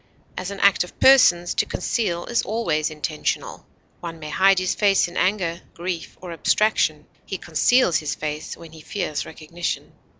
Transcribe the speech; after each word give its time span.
As 0.35 0.49
an 0.49 0.59
act 0.61 0.83
of 0.83 0.99
persons, 0.99 1.53
to 1.53 1.67
conceal 1.67 2.25
is 2.25 2.41
always 2.41 2.89
intentional; 2.89 3.67
one 3.99 4.17
may 4.17 4.31
hide 4.31 4.57
his 4.57 4.73
face 4.73 5.07
in 5.07 5.15
anger, 5.15 5.61
grief, 5.75 6.17
or 6.21 6.31
abstraction; 6.31 7.05
he 7.23 7.37
conceals 7.37 7.97
his 7.97 8.15
face 8.15 8.57
when 8.57 8.71
he 8.71 8.81
fears 8.81 9.27
recognition. 9.27 9.91